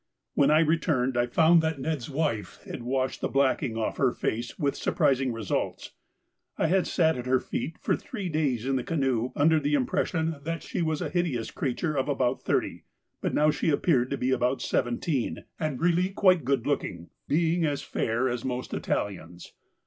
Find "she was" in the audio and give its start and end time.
10.63-11.03